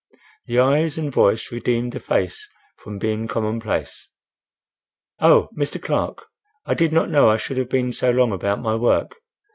[0.47, 4.11] The eyes and voice redeemed the face from being commonplace.
[5.19, 5.79] "Oh!—Mr.
[5.79, 6.25] Clark,
[6.65, 9.11] I did not know I should have been so long about my work.